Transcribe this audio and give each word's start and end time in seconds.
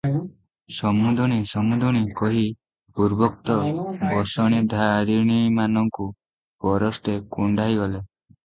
'ସମୁନ୍ଧୁଣୀ 0.75 1.35
ସମୁନ୍ଧୁଣୀ' 1.51 1.99
କହି 2.21 2.41
ପୂର୍ବୋକ୍ତ 3.01 3.59
ବସଣିଧାରିଣୀମାନଙ୍କୁ 4.15 6.09
ପରସ୍ତେ 6.67 7.21
କୁଣ୍ଢାଇଗଲେ। 7.39 8.03